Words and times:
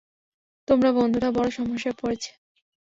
তোমার 0.67 0.91
বন্ধুরা 0.93 1.29
বড় 1.31 1.49
সমস্যায় 1.49 1.95
পড়েছে। 2.01 2.31